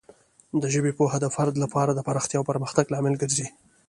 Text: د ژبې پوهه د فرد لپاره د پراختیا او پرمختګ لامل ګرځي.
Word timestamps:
د 0.61 0.63
ژبې 0.73 0.91
پوهه 0.99 1.17
د 1.21 1.27
فرد 1.35 1.55
لپاره 1.63 1.91
د 1.93 1.99
پراختیا 2.07 2.37
او 2.39 2.47
پرمختګ 2.51 2.85
لامل 2.93 3.15
ګرځي. 3.21 3.47